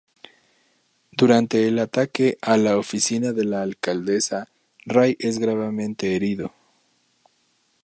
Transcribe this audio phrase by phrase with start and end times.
[1.11, 4.47] Durante el ataque a la oficina de la alcaldesa,
[4.83, 6.55] Ray es gravemente herido.